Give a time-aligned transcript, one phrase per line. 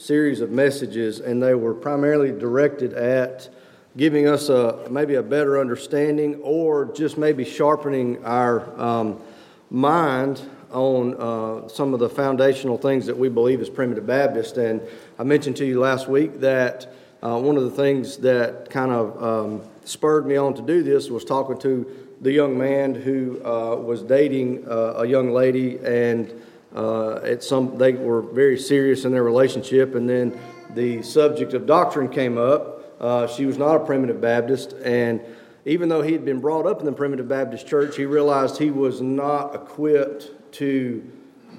[0.00, 3.50] series of messages, and they were primarily directed at
[3.98, 9.20] giving us a maybe a better understanding or just maybe sharpening our um,
[9.68, 10.40] mind
[10.70, 14.56] on uh, some of the foundational things that we believe as primitive Baptist.
[14.56, 14.80] And
[15.18, 16.90] I mentioned to you last week that
[17.22, 21.10] uh, one of the things that kind of um, spurred me on to do this
[21.10, 26.32] was talking to the young man who uh, was dating uh, a young lady, and
[26.74, 30.38] uh, at some they were very serious in their relationship, and then
[30.74, 32.94] the subject of doctrine came up.
[33.00, 35.20] Uh, she was not a primitive Baptist, and
[35.64, 38.70] even though he had been brought up in the primitive Baptist church, he realized he
[38.70, 41.02] was not equipped to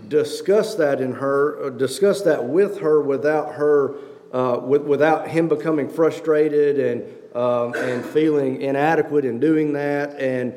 [0.07, 3.95] discuss that in her, discuss that with her without her,
[4.33, 7.03] uh, with, without him becoming frustrated and
[7.35, 10.19] um, and feeling inadequate in doing that.
[10.19, 10.53] And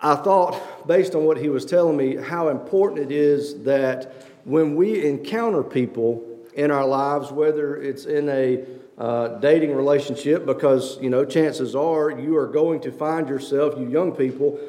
[0.00, 4.12] I thought, based on what he was telling me, how important it is that
[4.44, 6.22] when we encounter people
[6.54, 8.64] in our lives, whether it's in a
[8.98, 13.88] uh, dating relationship, because you know chances are you are going to find yourself, you
[13.88, 14.60] young people,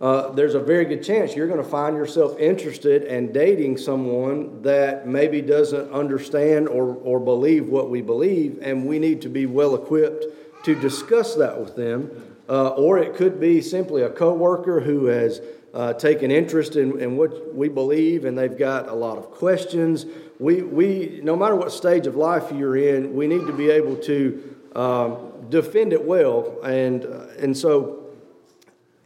[0.00, 4.60] uh, there's a very good chance you're going to find yourself interested in dating someone
[4.62, 9.46] that maybe doesn't understand or, or believe what we believe, and we need to be
[9.46, 10.26] well equipped
[10.64, 12.35] to discuss that with them.
[12.48, 15.40] Uh, or it could be simply a coworker who has
[15.74, 20.06] uh, taken interest in, in what we believe and they've got a lot of questions.
[20.38, 23.96] We, we, no matter what stage of life you're in, we need to be able
[23.96, 26.60] to um, defend it well.
[26.62, 28.06] And, uh, and so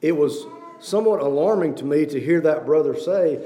[0.02, 0.44] it was
[0.80, 3.40] somewhat alarming to me to hear that brother say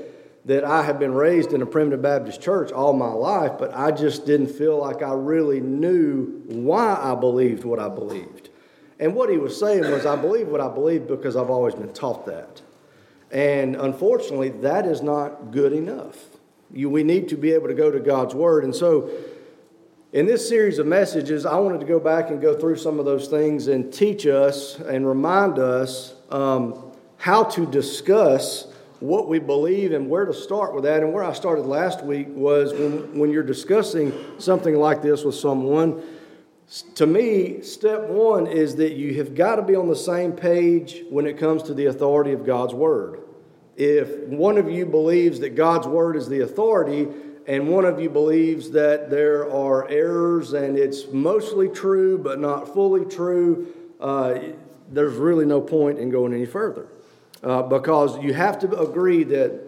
[0.45, 3.91] that I have been raised in a primitive Baptist church all my life, but I
[3.91, 8.44] just didn't feel like I really knew why I believed what I believed.
[9.05, 11.93] And what he was saying was, I believe what I believe because I've always been
[11.93, 12.63] taught that.
[13.31, 16.17] And unfortunately, that is not good enough.
[16.73, 18.65] You, we need to be able to go to God's Word.
[18.65, 19.11] And so,
[20.15, 23.05] in this series of messages, I wanted to go back and go through some of
[23.05, 29.93] those things and teach us and remind us um, how to discuss what we believe
[29.93, 31.03] and where to start with that.
[31.03, 35.35] And where I started last week was when, when you're discussing something like this with
[35.35, 36.03] someone,
[36.95, 41.03] to me, step one is that you have got to be on the same page
[41.11, 43.21] when it comes to the authority of God's Word.
[43.77, 47.09] If one of you believes that God's Word is the authority,
[47.47, 52.73] and one of you believes that there are errors and it's mostly true but not
[52.73, 53.67] fully true,
[54.01, 54.39] uh,
[54.91, 56.89] there's really no point in going any further
[57.43, 59.61] uh, because you have to agree that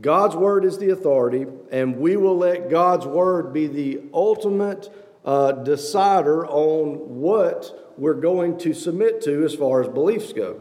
[0.00, 4.90] God's word is the authority, and we will let God's word be the ultimate
[5.26, 10.60] uh, decider on what we're going to submit to as far as beliefs go.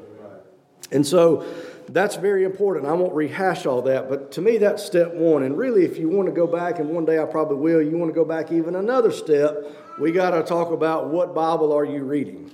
[0.92, 1.46] And so
[1.88, 2.86] that's very important.
[2.86, 5.44] I won't rehash all that, but to me, that's step one.
[5.44, 7.98] And really, if you want to go back, and one day I probably will, you
[7.98, 9.56] want to go back even another step,
[10.00, 12.52] we got to talk about what Bible are you reading?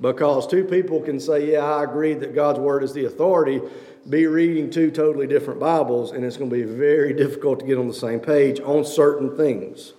[0.00, 3.60] Because two people can say, Yeah, I agree that God's Word is the authority,
[4.08, 7.78] be reading two totally different Bibles, and it's going to be very difficult to get
[7.78, 9.92] on the same page on certain things.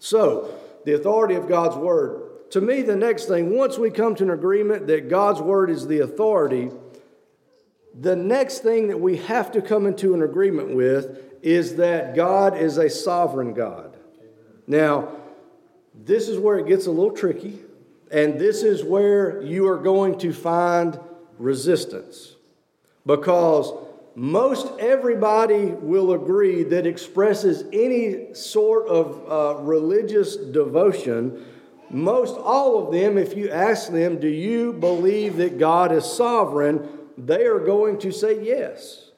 [0.00, 0.52] So,
[0.84, 2.50] the authority of God's Word.
[2.50, 5.86] To me, the next thing, once we come to an agreement that God's Word is
[5.86, 6.70] the authority,
[7.98, 12.56] the next thing that we have to come into an agreement with is that God
[12.56, 13.96] is a sovereign God.
[14.66, 15.16] Now,
[15.94, 17.60] this is where it gets a little tricky
[18.10, 20.98] and this is where you are going to find
[21.38, 22.36] resistance.
[23.04, 23.72] Because
[24.14, 31.44] most everybody will agree that expresses any sort of uh, religious devotion.
[31.90, 36.88] Most all of them, if you ask them, Do you believe that God is sovereign?
[37.16, 39.10] they are going to say yes.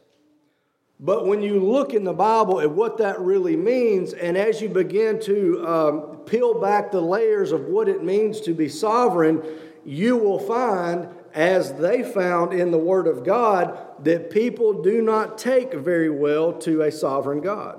[0.99, 4.69] But when you look in the Bible at what that really means, and as you
[4.69, 9.43] begin to um, peel back the layers of what it means to be sovereign,
[9.85, 15.37] you will find, as they found in the Word of God, that people do not
[15.37, 17.79] take very well to a sovereign God.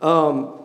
[0.00, 0.58] Um,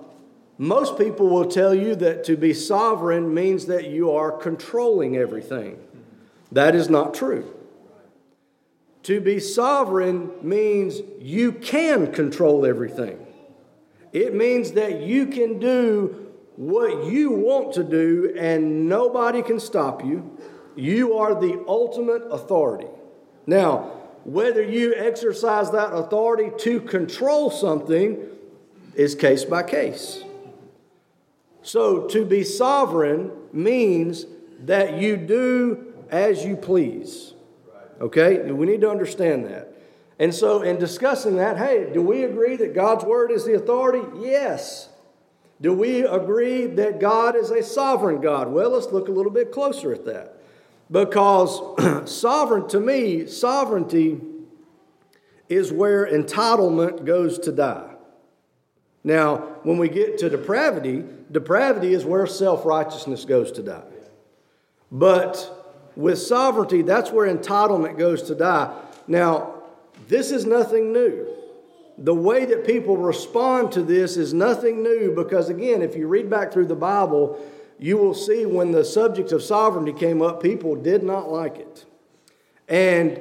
[0.58, 5.77] most people will tell you that to be sovereign means that you are controlling everything.
[6.54, 7.54] That is not true.
[9.04, 13.19] To be sovereign means you can control everything.
[14.13, 20.06] It means that you can do what you want to do and nobody can stop
[20.06, 20.38] you.
[20.75, 22.88] You are the ultimate authority.
[23.48, 23.92] Now,
[24.24, 28.18] whether you exercise that authority to control something
[28.95, 30.24] is case by case.
[31.62, 34.25] So, to be sovereign means
[34.60, 37.33] that you do as you please.
[38.00, 38.51] Okay?
[38.51, 39.71] We need to understand that.
[40.19, 44.07] And so, in discussing that, hey, do we agree that God's Word is the authority?
[44.19, 44.89] Yes.
[45.62, 48.50] Do we agree that God is a sovereign God?
[48.50, 50.34] Well, let's look a little bit closer at that.
[50.89, 51.59] Because
[52.11, 54.21] sovereign, to me, sovereignty
[55.49, 57.91] is where entitlement goes to die.
[59.03, 63.83] Now, when we get to depravity, depravity is where self righteousness goes to die.
[64.91, 65.51] But
[65.95, 68.75] with sovereignty, that's where entitlement goes to die.
[69.07, 69.53] Now,
[70.07, 71.27] this is nothing new.
[71.97, 76.29] The way that people respond to this is nothing new because, again, if you read
[76.29, 77.39] back through the Bible,
[77.80, 81.86] you will see when the subject of sovereignty came up, people did not like it.
[82.68, 83.19] And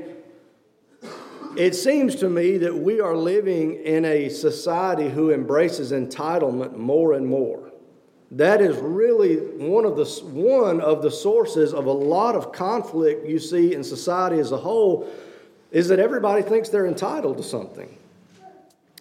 [1.56, 7.12] it seems to me that we are living in a society who embraces entitlement more
[7.12, 7.70] and more.
[8.30, 13.26] That is really one of the, one of the sources of a lot of conflict
[13.26, 15.08] you see in society as a whole
[15.70, 17.96] is that everybody thinks they're entitled to something.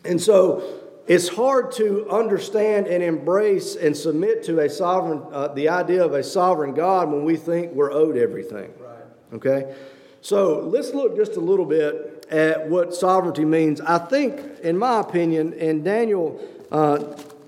[0.05, 5.69] And so it's hard to understand and embrace and submit to a sovereign, uh, the
[5.69, 8.71] idea of a sovereign God when we think we're owed everything.
[8.79, 9.33] Right.
[9.33, 9.75] Okay?
[10.21, 13.81] So let's look just a little bit at what sovereignty means.
[13.81, 16.39] I think, in my opinion, in Daniel,
[16.71, 16.99] uh,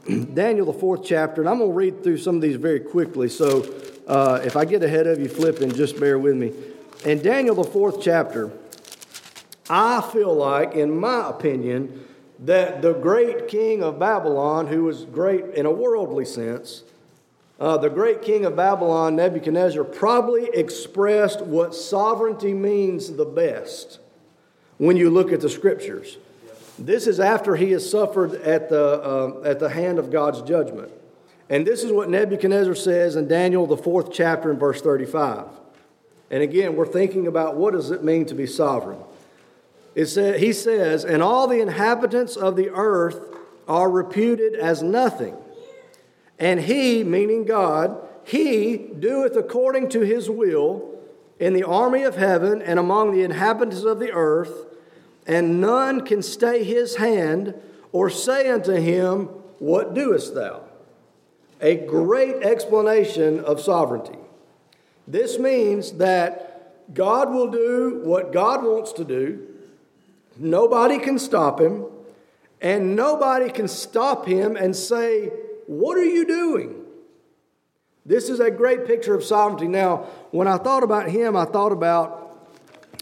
[0.34, 3.30] Daniel, the fourth chapter, and I'm going to read through some of these very quickly.
[3.30, 3.74] So
[4.06, 6.52] uh, if I get ahead of you flipping, just bear with me.
[7.06, 8.52] In Daniel, the fourth chapter,
[9.70, 12.06] I feel like, in my opinion,
[12.40, 16.84] that the great king of Babylon, who was great in a worldly sense,
[17.60, 24.00] uh, the great king of Babylon, Nebuchadnezzar, probably expressed what sovereignty means the best
[24.78, 26.18] when you look at the scriptures.
[26.78, 30.92] This is after he has suffered at the, uh, at the hand of God's judgment.
[31.50, 35.46] And this is what Nebuchadnezzar says in Daniel, the fourth chapter, in verse 35.
[36.32, 39.00] And again, we're thinking about what does it mean to be sovereign.
[39.96, 43.20] It he says, And all the inhabitants of the earth
[43.68, 45.36] are reputed as nothing
[46.40, 50.92] and he, meaning God, he doeth according to his will
[51.40, 54.66] in the army of heaven and among the inhabitants of the earth,
[55.28, 57.54] and none can stay his hand
[57.92, 59.26] or say unto him,
[59.60, 60.64] What doest thou?
[61.62, 64.20] A great explanation of sovereignty.
[65.08, 69.48] This means that God will do what God wants to do,
[70.38, 71.86] nobody can stop him,
[72.62, 75.32] and nobody can stop him and say,
[75.68, 76.86] what are you doing?
[78.06, 79.68] This is a great picture of sovereignty.
[79.68, 82.26] Now, when I thought about him, I thought about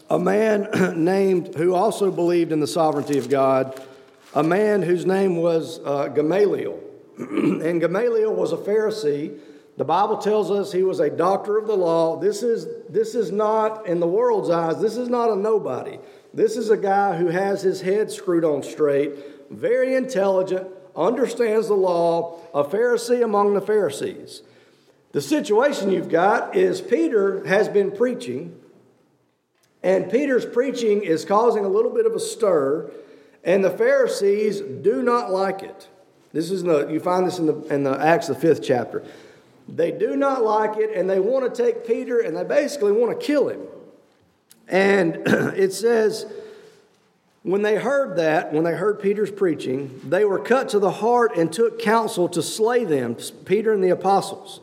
[0.08, 0.68] a man
[1.04, 3.80] named who also believed in the sovereignty of God,
[4.34, 6.80] a man whose name was uh, Gamaliel.
[7.18, 9.38] and Gamaliel was a Pharisee.
[9.76, 12.18] The Bible tells us he was a doctor of the law.
[12.18, 15.98] This is, this is not, in the world's eyes, this is not a nobody.
[16.34, 19.12] This is a guy who has his head screwed on straight,
[19.50, 20.66] very intelligent,
[20.96, 24.42] understands the law, a Pharisee among the Pharisees.
[25.12, 28.58] The situation you've got is Peter has been preaching,
[29.80, 32.90] and Peter's preaching is causing a little bit of a stir,
[33.44, 35.88] and the Pharisees do not like it.
[36.32, 39.04] This is the, you find this in the, in the Acts, the fifth chapter.
[39.68, 43.18] They do not like it, and they want to take Peter, and they basically want
[43.18, 43.60] to kill him.
[44.68, 46.26] And it says,
[47.44, 51.36] when they heard that, when they heard Peter's preaching, they were cut to the heart
[51.36, 54.60] and took counsel to slay them, Peter and the apostles.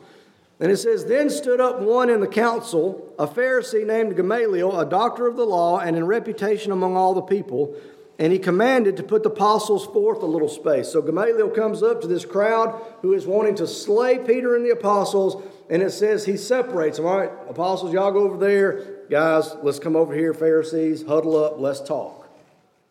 [0.58, 4.84] And it says, Then stood up one in the council, a Pharisee named Gamaliel, a
[4.84, 7.76] doctor of the law, and in reputation among all the people.
[8.18, 10.88] And he commanded to put the apostles forth a little space.
[10.88, 14.70] So Gamaliel comes up to this crowd who is wanting to slay Peter and the
[14.70, 17.06] apostles, and it says he separates them.
[17.06, 19.01] All right, apostles, y'all go over there.
[19.12, 22.30] Guys, let's come over here, Pharisees, huddle up, let's talk.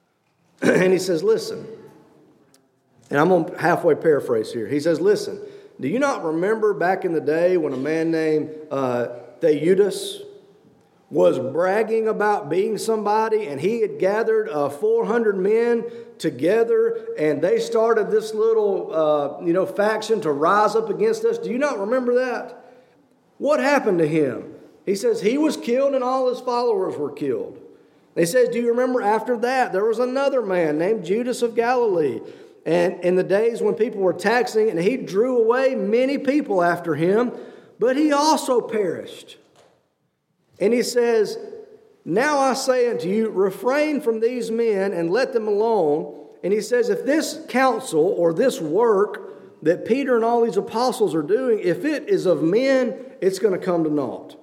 [0.61, 1.65] and he says, Listen,
[3.09, 4.67] and I'm going to halfway paraphrase here.
[4.67, 5.41] He says, Listen,
[5.79, 9.07] do you not remember back in the day when a man named uh,
[9.39, 10.21] Theudas
[11.09, 15.83] was bragging about being somebody and he had gathered uh, 400 men
[16.19, 21.37] together and they started this little uh, you know faction to rise up against us
[21.37, 22.73] do you not remember that
[23.39, 24.53] what happened to him
[24.85, 27.61] he says he was killed and all his followers were killed
[28.15, 32.19] he says, Do you remember after that, there was another man named Judas of Galilee?
[32.65, 36.95] And in the days when people were taxing, and he drew away many people after
[36.95, 37.31] him,
[37.79, 39.37] but he also perished.
[40.59, 41.37] And he says,
[42.05, 46.27] Now I say unto you, refrain from these men and let them alone.
[46.43, 51.15] And he says, If this counsel or this work that Peter and all these apostles
[51.15, 54.40] are doing, if it is of men, it's going to come to naught.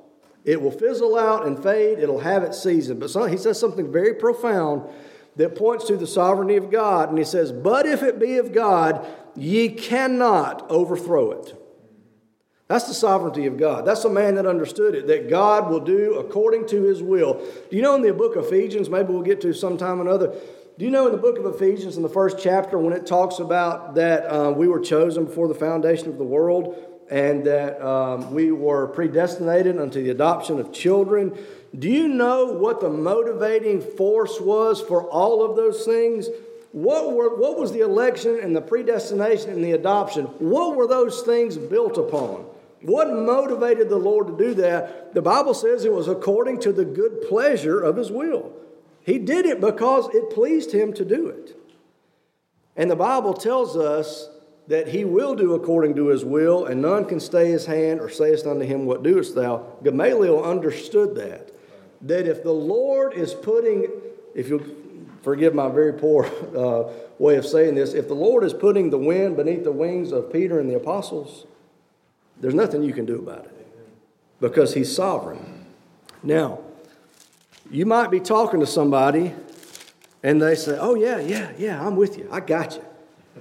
[0.48, 2.98] It will fizzle out and fade, it'll have its season.
[2.98, 4.88] But he says something very profound
[5.36, 7.10] that points to the sovereignty of God.
[7.10, 11.54] And he says, But if it be of God, ye cannot overthrow it.
[12.66, 13.84] That's the sovereignty of God.
[13.84, 17.34] That's a man that understood it, that God will do according to his will.
[17.70, 20.34] Do you know in the book of Ephesians, maybe we'll get to sometime another,
[20.78, 23.38] do you know in the book of Ephesians, in the first chapter, when it talks
[23.38, 28.32] about that uh, we were chosen before the foundation of the world and that um,
[28.32, 31.36] we were predestinated unto the adoption of children?
[31.78, 36.28] Do you know what the motivating force was for all of those things?
[36.72, 40.24] What, were, what was the election and the predestination and the adoption?
[40.38, 42.46] What were those things built upon?
[42.82, 45.14] What motivated the Lord to do that?
[45.14, 48.52] The Bible says it was according to the good pleasure of His will.
[49.02, 51.56] He did it because it pleased Him to do it.
[52.76, 54.28] And the Bible tells us
[54.68, 58.08] that He will do according to His will, and none can stay His hand or
[58.08, 59.66] sayest unto Him, What doest thou?
[59.82, 61.50] Gamaliel understood that.
[62.02, 63.88] That if the Lord is putting,
[64.34, 64.64] if you'll
[65.22, 68.98] forgive my very poor uh, way of saying this, if the Lord is putting the
[68.98, 71.46] wind beneath the wings of Peter and the apostles,
[72.40, 73.58] there's nothing you can do about it
[74.40, 75.66] because he's sovereign.
[76.22, 76.60] Now,
[77.70, 79.34] you might be talking to somebody
[80.22, 82.28] and they say, Oh, yeah, yeah, yeah, I'm with you.
[82.30, 82.84] I got you.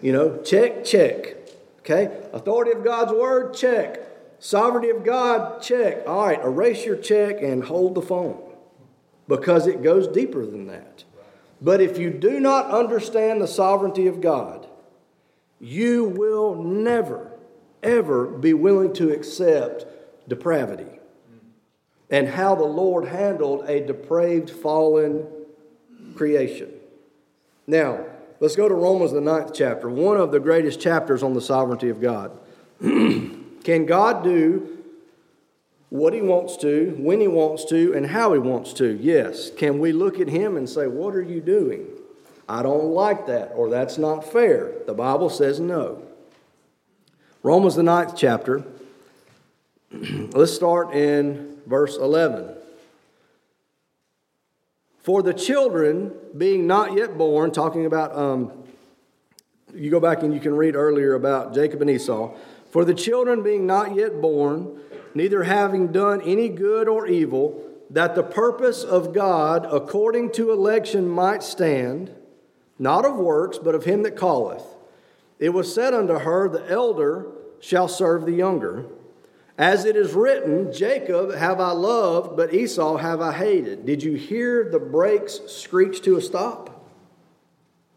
[0.01, 1.35] You know, check, check.
[1.79, 2.29] Okay?
[2.33, 4.01] Authority of God's word, check.
[4.39, 6.07] Sovereignty of God, check.
[6.07, 8.41] All right, erase your check and hold the phone
[9.27, 11.03] because it goes deeper than that.
[11.59, 14.67] But if you do not understand the sovereignty of God,
[15.59, 17.31] you will never
[17.83, 19.85] ever be willing to accept
[20.27, 20.99] depravity
[22.09, 25.27] and how the Lord handled a depraved, fallen
[26.15, 26.71] creation.
[27.65, 28.05] Now,
[28.39, 31.89] let's go to Romans, the ninth chapter, one of the greatest chapters on the sovereignty
[31.89, 32.31] of God.
[32.79, 34.77] Can God do
[35.89, 38.97] what He wants to, when He wants to, and how He wants to?
[39.01, 39.51] Yes.
[39.51, 41.87] Can we look at Him and say, What are you doing?
[42.49, 44.71] I don't like that, or that's not fair.
[44.85, 46.03] The Bible says no.
[47.43, 48.63] Romans, the ninth chapter.
[49.91, 52.56] Let's start in verse 11.
[55.07, 58.51] For the children being not yet born, talking about, um,
[59.73, 62.35] you go back and you can read earlier about Jacob and Esau.
[62.71, 64.81] For the children being not yet born,
[65.13, 71.07] neither having done any good or evil, that the purpose of God according to election
[71.07, 72.11] might stand,
[72.77, 74.65] not of works, but of him that calleth.
[75.39, 77.27] It was said unto her, The elder
[77.61, 78.87] shall serve the younger.
[79.57, 83.85] As it is written, Jacob have I loved, but Esau have I hated.
[83.85, 86.85] Did you hear the brakes screech to a stop?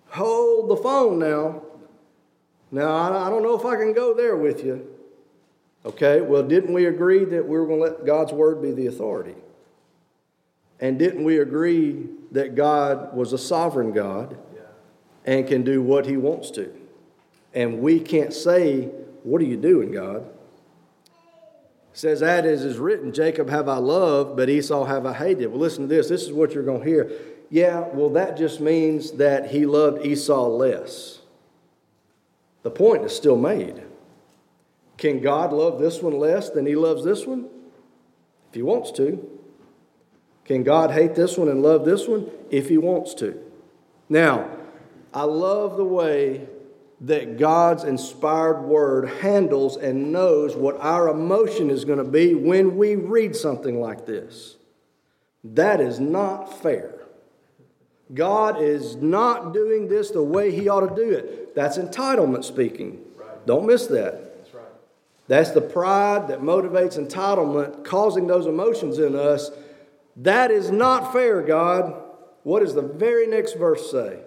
[0.08, 1.62] Hold the phone now.
[2.72, 4.88] Now, I don't know if I can go there with you.
[5.84, 8.86] Okay, well, didn't we agree that we were going to let God's word be the
[8.86, 9.34] authority?
[10.78, 14.38] And didn't we agree that God was a sovereign God
[15.26, 16.72] and can do what he wants to?
[17.52, 18.86] And we can't say
[19.22, 20.26] what are you doing, God?
[21.92, 25.48] Says, That is is written, Jacob have I loved, but Esau have I hated.
[25.48, 26.08] Well, listen to this.
[26.08, 27.10] This is what you're going to hear.
[27.50, 31.20] Yeah, well, that just means that he loved Esau less.
[32.62, 33.82] The point is still made.
[34.98, 37.48] Can God love this one less than he loves this one?
[38.50, 39.40] If he wants to.
[40.44, 42.30] Can God hate this one and love this one?
[42.50, 43.40] If he wants to.
[44.08, 44.50] Now,
[45.14, 46.48] I love the way
[47.00, 52.76] that God's inspired word handles and knows what our emotion is going to be when
[52.76, 54.56] we read something like this.
[55.42, 56.94] That is not fair.
[58.12, 61.54] God is not doing this the way He ought to do it.
[61.54, 63.00] That's entitlement speaking.
[63.16, 63.46] Right.
[63.46, 64.36] Don't miss that.
[64.36, 64.64] That's right.
[65.28, 69.50] That's the pride that motivates entitlement, causing those emotions in us.
[70.16, 71.94] That is not fair, God.
[72.42, 74.18] What does the very next verse say?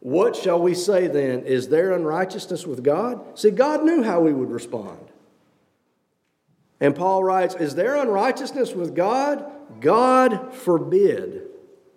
[0.00, 1.44] What shall we say then?
[1.44, 3.38] Is there unrighteousness with God?
[3.38, 4.98] See, God knew how we would respond.
[6.80, 9.44] And Paul writes, Is there unrighteousness with God?
[9.80, 11.42] God forbid.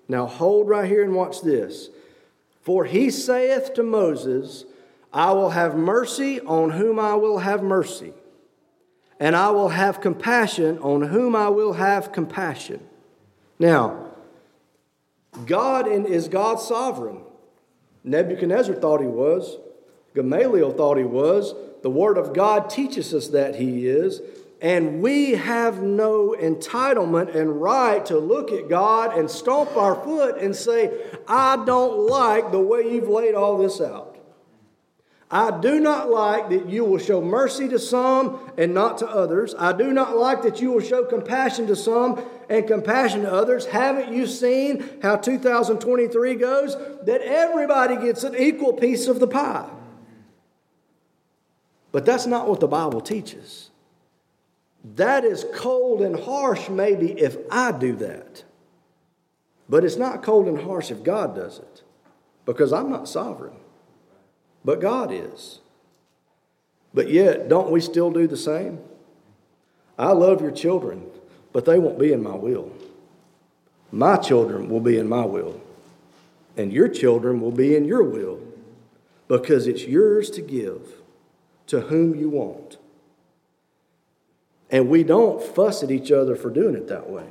[0.10, 1.89] Now hold right here and watch this.
[2.62, 4.65] For he saith to Moses,
[5.13, 8.13] I will have mercy on whom I will have mercy,
[9.19, 12.81] and I will have compassion on whom I will have compassion.
[13.60, 14.07] Now,
[15.45, 17.22] God is God sovereign.
[18.03, 19.57] Nebuchadnezzar thought he was.
[20.15, 21.53] Gamaliel thought he was.
[21.81, 24.22] The Word of God teaches us that he is.
[24.62, 30.38] And we have no entitlement and right to look at God and stomp our foot
[30.38, 30.89] and say,
[31.27, 34.13] I don't like the way you've laid all this out.
[35.29, 39.55] I do not like that you will show mercy to some and not to others.
[39.57, 43.65] I do not like that you will show compassion to some and compassion to others.
[43.65, 46.75] Haven't you seen how 2023 goes?
[47.05, 49.69] That everybody gets an equal piece of the pie.
[51.91, 53.69] But that's not what the Bible teaches.
[54.95, 58.43] That is cold and harsh, maybe, if I do that.
[59.69, 61.83] But it's not cold and harsh if God does it,
[62.45, 63.55] because I'm not sovereign,
[64.65, 65.59] but God is.
[66.93, 68.79] But yet, don't we still do the same?
[69.97, 71.09] I love your children,
[71.53, 72.72] but they won't be in my will.
[73.91, 75.62] My children will be in my will,
[76.57, 78.39] and your children will be in your will,
[79.27, 80.81] because it's yours to give
[81.67, 82.77] to whom you want.
[84.69, 87.27] And we don't fuss at each other for doing it that way.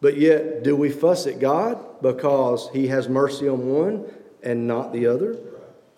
[0.00, 4.04] But yet, do we fuss at God because He has mercy on one
[4.42, 5.36] and not the other?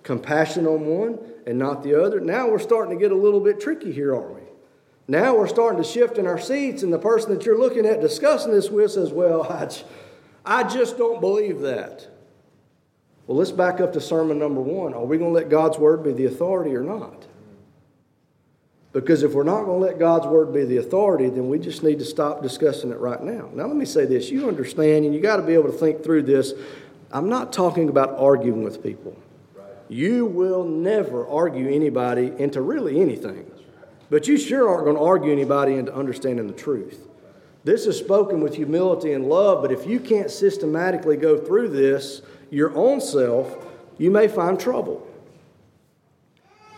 [0.03, 2.21] Compassion on one and not the other?
[2.21, 4.48] Now we're starting to get a little bit tricky here, aren't we?
[5.11, 8.03] Now we're starting to shift in our seats, and the person that you're looking at
[8.03, 9.43] discussing this with says, Well,
[10.45, 12.07] I, I just don't believe that.
[13.27, 14.95] Well, let's back up to sermon number one.
[14.95, 17.27] Are we going to let God's word be the authority or not?
[18.93, 21.83] Because if we're not going to let God's word be the authority, then we just
[21.83, 23.51] need to stop discussing it right now.
[23.53, 26.03] Now, let me say this you understand, and you got to be able to think
[26.03, 26.53] through this.
[27.11, 29.17] I'm not talking about arguing with people.
[29.89, 33.51] You will never argue anybody into really anything.
[34.11, 37.09] But you sure aren't going to argue anybody into understanding the truth.
[37.65, 42.23] This is spoken with humility and love, but if you can't systematically go through this
[42.51, 43.67] your own self,
[43.99, 45.07] you may find trouble.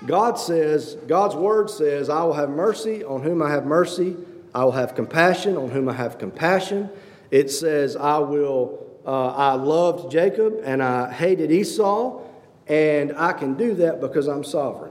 [0.07, 4.17] God says, God's word says, I will have mercy on whom I have mercy.
[4.55, 6.91] I will have compassion on whom I have compassion.
[7.31, 12.23] It says, I will, uh, I loved Jacob and I hated Esau,
[12.67, 14.90] and I can do that because I'm sovereign.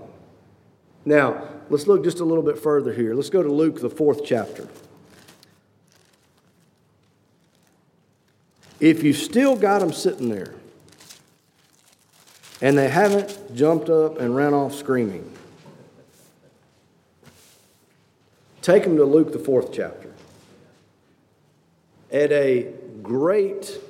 [1.09, 3.15] Now, let's look just a little bit further here.
[3.15, 4.67] Let's go to Luke, the fourth chapter.
[8.79, 10.53] If you still got them sitting there,
[12.61, 15.35] and they haven't jumped up and ran off screaming.
[18.61, 20.13] Take them to Luke, the fourth chapter.
[22.11, 23.81] At a great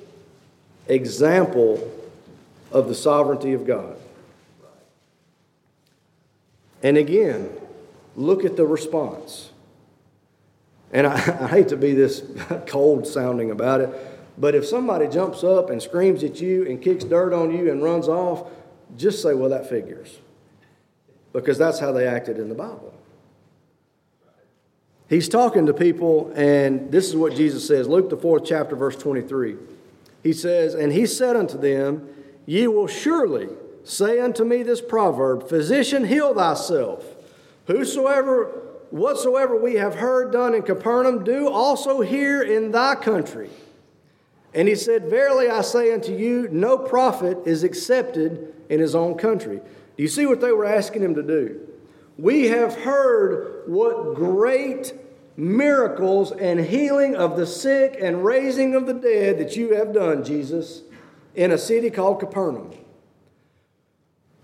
[0.87, 1.91] example
[2.71, 3.98] of the sovereignty of God.
[6.81, 7.49] And again,
[8.15, 9.51] look at the response.
[10.91, 12.23] And I, I hate to be this
[12.67, 13.89] cold sounding about it,
[14.37, 17.83] but if somebody jumps up and screams at you and kicks dirt on you and
[17.83, 18.49] runs off,
[18.97, 20.17] just say, well, that figures.
[21.33, 22.93] Because that's how they acted in the Bible.
[25.09, 28.95] He's talking to people, and this is what Jesus says Luke, the fourth chapter, verse
[28.95, 29.57] 23.
[30.21, 32.07] He says, And he said unto them,
[32.45, 33.49] Ye will surely
[33.89, 37.03] say unto me this proverb, Physician, heal thyself.
[37.65, 38.45] Whosoever,
[38.91, 43.49] whatsoever we have heard done in Capernaum, do also here in thy country.
[44.53, 49.15] And he said, Verily I say unto you, no prophet is accepted in his own
[49.15, 49.57] country.
[49.97, 51.59] Do you see what they were asking him to do?
[52.17, 54.93] We have heard what great
[55.35, 60.23] miracles and healing of the sick and raising of the dead that you have done,
[60.23, 60.83] Jesus,
[61.33, 62.71] in a city called Capernaum.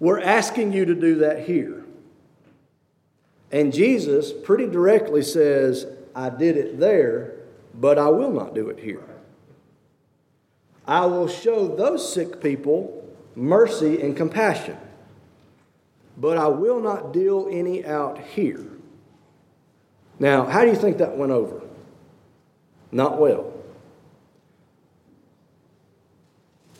[0.05, 1.83] We're asking you to do that here.
[3.51, 7.37] And Jesus pretty directly says, I did it there,
[7.73, 9.03] but I will not do it here.
[10.85, 13.03] I will show those sick people
[13.35, 14.77] mercy and compassion,
[16.15, 18.63] but I will not deal any out here.
[20.19, 21.63] Now, how do you think that went over?
[22.91, 23.54] Not well.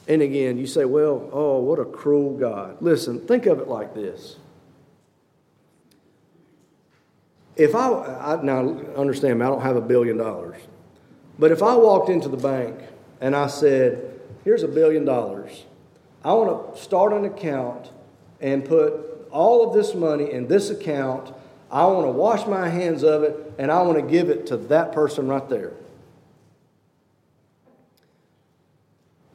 [0.08, 2.78] And again, you say, well, oh, what a cruel God.
[2.82, 4.38] Listen, think of it like this.
[7.56, 10.58] If I, I now understand, I don't have a billion dollars,
[11.40, 12.78] but if I walked into the bank
[13.22, 15.64] and I said, here's a billion dollars,
[16.24, 17.92] I want to start an account
[18.42, 21.34] and put all of this money in this account.
[21.72, 24.58] I want to wash my hands of it and I want to give it to
[24.58, 25.74] that person right there.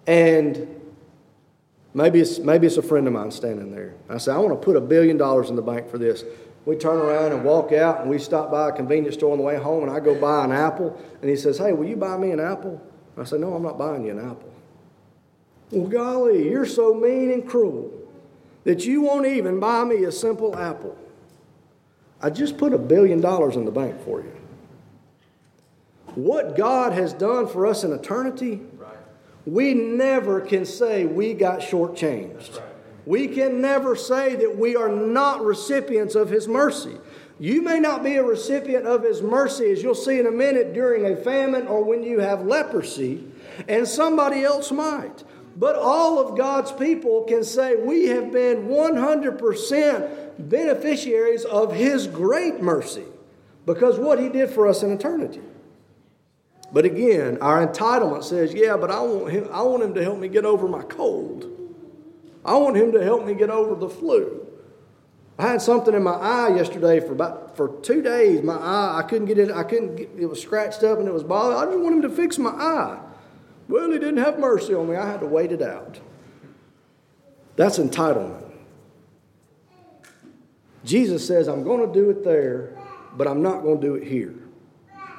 [0.06, 0.80] And
[1.94, 3.94] maybe it's, maybe it's a friend of mine standing there.
[4.08, 6.24] I say, I want to put a billion dollars in the bank for this.
[6.66, 9.44] We turn around and walk out, and we stop by a convenience store on the
[9.44, 11.00] way home, and I go buy an apple.
[11.20, 12.80] And he says, Hey, will you buy me an apple?
[13.16, 14.52] I say, No, I'm not buying you an apple.
[15.70, 17.92] Well, golly, you're so mean and cruel
[18.64, 20.96] that you won't even buy me a simple apple.
[22.22, 24.36] I just put a billion dollars in the bank for you.
[26.14, 28.60] What God has done for us in eternity,
[29.50, 32.62] we never can say we got shortchanged.
[33.04, 36.96] We can never say that we are not recipients of His mercy.
[37.40, 40.72] You may not be a recipient of His mercy, as you'll see in a minute,
[40.72, 43.26] during a famine or when you have leprosy,
[43.66, 45.24] and somebody else might.
[45.56, 52.62] But all of God's people can say we have been 100% beneficiaries of His great
[52.62, 53.06] mercy
[53.66, 55.42] because what He did for us in eternity.
[56.72, 60.18] But again, our entitlement says, yeah, but I want him, I want him to help
[60.18, 61.46] me get over my cold.
[62.44, 64.46] I want him to help me get over the flu.
[65.40, 68.42] I had something in my eye yesterday for about for two days.
[68.42, 69.50] My eye, I couldn't get it.
[69.50, 69.96] I couldn't.
[69.96, 71.56] Get, it was scratched up and it was bothering.
[71.58, 73.00] I just want him to fix my eye.
[73.66, 74.96] Well, he didn't have mercy on me.
[74.96, 75.98] I had to wait it out.
[77.56, 78.52] That's entitlement.
[80.84, 82.76] Jesus says, "I'm going to do it there,
[83.16, 84.39] but I'm not going to do it here."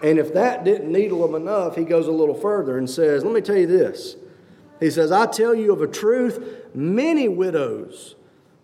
[0.04, 3.34] And if that didn't needle him enough, he goes a little further and says, Let
[3.34, 4.16] me tell you this.
[4.80, 8.16] He says, I tell you of a truth, many widows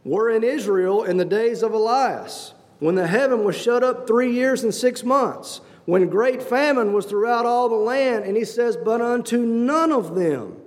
[0.04, 4.34] were in Israel in the days of Elias, when the heaven was shut up three
[4.34, 8.26] years and six months, when great famine was throughout all the land.
[8.26, 10.58] And he says, But unto none of them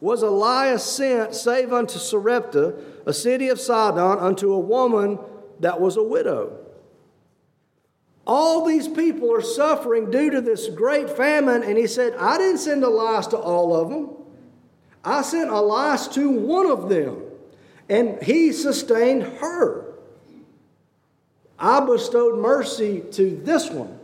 [0.00, 2.74] was Elias sent, save unto Sarepta,
[3.06, 5.18] a city of Sidon, unto a woman
[5.60, 6.58] that was a widow.
[8.26, 11.62] All these people are suffering due to this great famine.
[11.62, 14.10] And he said, I didn't send Elias to all of them.
[15.04, 17.22] I sent Elias to one of them,
[17.88, 19.94] and he sustained her.
[21.58, 23.98] I bestowed mercy to this one,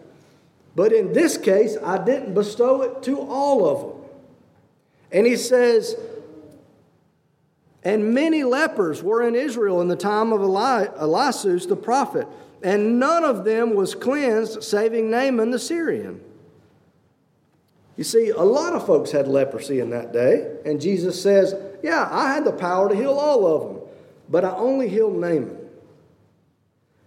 [0.74, 4.10] but in this case, I didn't bestow it to all of them.
[5.12, 5.96] And he says,
[7.82, 10.88] and many lepers were in Israel in the time of Eli-
[11.66, 12.26] the prophet
[12.66, 16.20] and none of them was cleansed, saving Naaman the Syrian.
[17.96, 22.08] You see, a lot of folks had leprosy in that day, and Jesus says, Yeah,
[22.10, 23.88] I had the power to heal all of them,
[24.28, 25.56] but I only healed Naaman.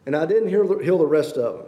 [0.05, 1.65] And I didn't heal, the rest of them.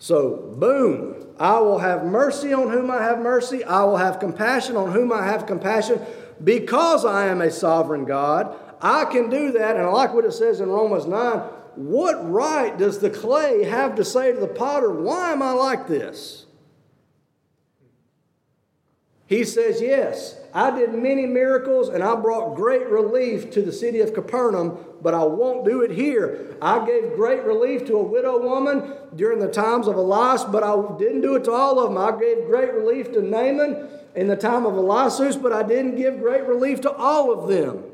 [0.00, 3.62] So, boom, I will have mercy on whom I have mercy.
[3.62, 6.04] I will have compassion on whom I have compassion.
[6.42, 9.76] Because I am a sovereign God, I can do that.
[9.76, 11.42] And I like what it says in Romans 9
[11.76, 15.86] what right does the clay have to say to the potter, Why am I like
[15.86, 16.46] this?
[19.26, 24.00] He says, Yes, I did many miracles and I brought great relief to the city
[24.00, 26.56] of Capernaum, but I won't do it here.
[26.60, 30.74] I gave great relief to a widow woman during the times of Elias, but I
[30.98, 31.98] didn't do it to all of them.
[31.98, 36.18] I gave great relief to Naaman in the time of Elias, but I didn't give
[36.18, 37.84] great relief to all of them.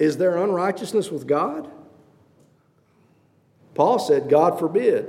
[0.00, 1.70] Is there unrighteousness with God?
[3.74, 5.08] Paul said, God forbid.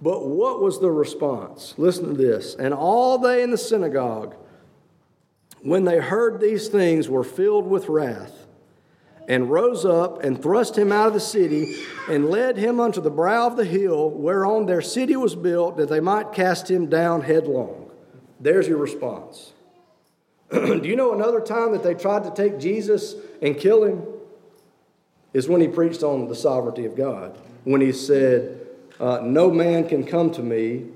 [0.00, 1.74] But what was the response?
[1.76, 2.54] Listen to this.
[2.54, 4.36] And all they in the synagogue,
[5.60, 8.46] when they heard these things, were filled with wrath,
[9.28, 13.10] and rose up and thrust him out of the city, and led him unto the
[13.10, 17.22] brow of the hill whereon their city was built, that they might cast him down
[17.22, 17.90] headlong.
[18.40, 19.52] There's your response.
[20.52, 24.02] Do you know another time that they tried to take Jesus and kill him?
[25.32, 27.38] Is when he preached on the sovereignty of God.
[27.64, 28.66] When he said,
[29.00, 30.86] uh, No man can come to me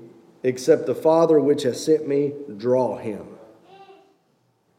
[0.43, 3.37] except the Father which has sent me draw him.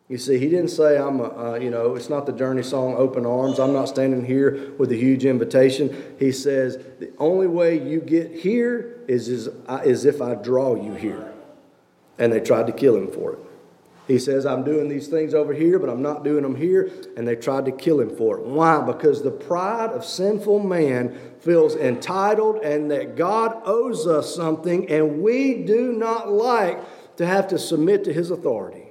[0.09, 2.95] You see, he didn't say, I'm a, uh, you know, it's not the journey song,
[2.97, 3.59] open arms.
[3.59, 6.15] I'm not standing here with a huge invitation.
[6.19, 9.51] He says, the only way you get here is, is,
[9.85, 11.31] is if I draw you here.
[12.19, 13.39] And they tried to kill him for it.
[14.09, 16.91] He says, I'm doing these things over here, but I'm not doing them here.
[17.19, 18.47] And they tried to kill him for it.
[18.47, 18.81] Why?
[18.81, 25.23] Because the pride of sinful man feels entitled and that God owes us something, and
[25.23, 26.81] we do not like
[27.19, 28.87] to have to submit to his authority.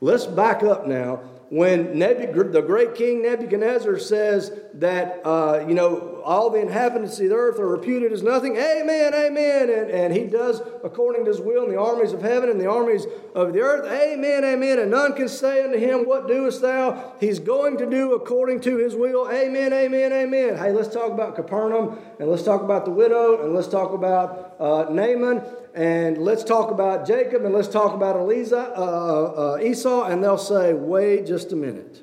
[0.00, 1.16] Let's back up now
[1.50, 7.28] when Nebuchadnezzar, the great king Nebuchadnezzar says that, uh, you know, all the inhabitants of
[7.28, 9.70] the earth are reputed as nothing, amen, amen.
[9.70, 12.68] And, and he does according to his will in the armies of heaven and the
[12.68, 14.78] armies of the earth, amen, amen.
[14.78, 17.12] And none can say unto him, What doest thou?
[17.20, 20.56] He's going to do according to his will, amen, amen, amen.
[20.56, 24.56] Hey, let's talk about Capernaum and let's talk about the widow and let's talk about
[24.58, 25.42] uh, Naaman
[25.74, 30.22] and let's talk about Jacob and let's talk about Eliza, uh, uh, uh, Esau, and
[30.22, 32.02] they'll say, wait just a minute.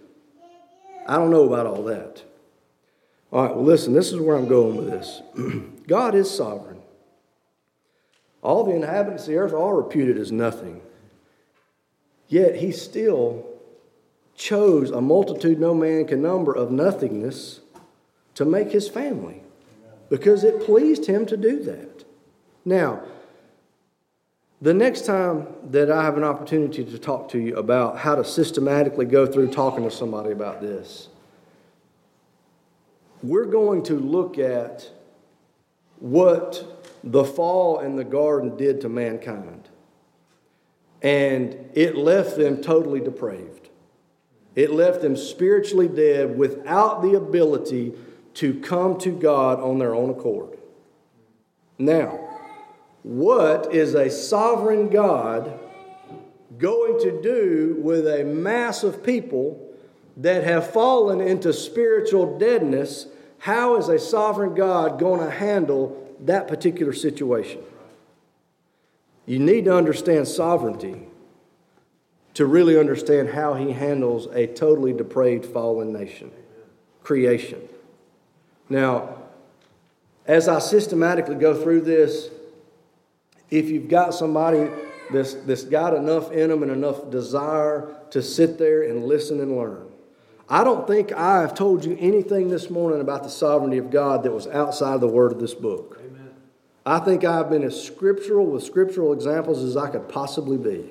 [1.08, 2.24] I don't know about all that.
[3.32, 5.22] All right, well, listen, this is where I'm going with this.
[5.88, 6.80] God is sovereign.
[8.42, 10.82] All the inhabitants of the earth are reputed as nothing.
[12.28, 13.46] Yet he still
[14.36, 17.62] chose a multitude no man can number of nothingness
[18.36, 19.44] to make his family
[20.10, 22.04] because it pleased him to do that.
[22.66, 23.04] Now,
[24.62, 28.24] the next time that I have an opportunity to talk to you about how to
[28.24, 31.08] systematically go through talking to somebody about this,
[33.24, 34.90] we're going to look at
[36.00, 39.70] what the fall in the garden did to mankind.
[41.02, 43.70] and it left them totally depraved.
[44.56, 47.94] It left them spiritually dead without the ability
[48.36, 50.58] to come to God on their own accord.
[51.80, 52.20] Now,
[53.02, 55.60] what is a sovereign God
[56.60, 59.71] going to do with a mass of people
[60.18, 63.08] that have fallen into spiritual deadness?
[63.40, 67.62] How is a sovereign God going to handle that particular situation?
[69.26, 71.08] You need to understand sovereignty
[72.34, 76.32] to really understand how he handles a totally depraved fallen nation,
[77.04, 77.62] creation.
[78.70, 79.16] Now,
[80.26, 82.30] as I systematically go through this,
[83.50, 84.70] if you've got somebody
[85.12, 89.58] that's, that's got enough in them and enough desire to sit there and listen and
[89.58, 89.91] learn,
[90.52, 94.24] I don't think I have told you anything this morning about the sovereignty of God
[94.24, 95.98] that was outside the word of this book.
[96.06, 96.30] Amen.
[96.86, 100.90] I think I've been as scriptural with scriptural examples as I could possibly be.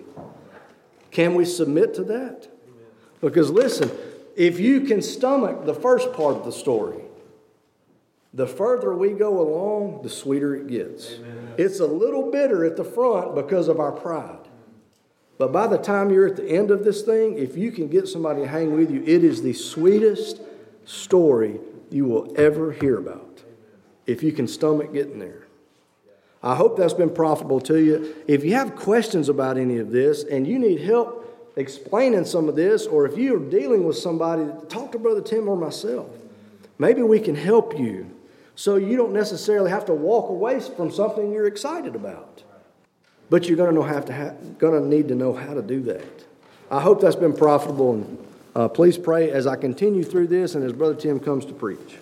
[1.10, 2.48] Can we submit to that?
[3.20, 3.90] Because listen,
[4.34, 7.02] if you can stomach the first part of the story,
[8.32, 11.16] the further we go along, the sweeter it gets.
[11.16, 11.54] Amen.
[11.58, 14.38] It's a little bitter at the front because of our pride.
[15.40, 18.06] But by the time you're at the end of this thing, if you can get
[18.06, 20.38] somebody to hang with you, it is the sweetest
[20.84, 23.40] story you will ever hear about.
[24.04, 25.46] If you can stomach getting there.
[26.42, 28.14] I hope that's been profitable to you.
[28.28, 32.54] If you have questions about any of this and you need help explaining some of
[32.54, 36.10] this, or if you're dealing with somebody, talk to Brother Tim or myself.
[36.78, 38.14] Maybe we can help you
[38.56, 42.42] so you don't necessarily have to walk away from something you're excited about.
[43.30, 45.62] But you're going to know have to ha- going to need to know how to
[45.62, 46.04] do that.
[46.70, 50.64] I hope that's been profitable, and uh, please pray as I continue through this and
[50.64, 51.96] as Brother Tim comes to preach.